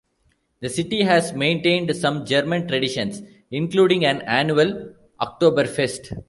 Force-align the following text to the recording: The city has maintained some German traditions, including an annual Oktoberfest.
The 0.61 0.69
city 0.69 1.03
has 1.03 1.31
maintained 1.33 1.95
some 1.95 2.25
German 2.25 2.67
traditions, 2.67 3.21
including 3.51 4.03
an 4.03 4.23
annual 4.23 4.95
Oktoberfest. 5.21 6.19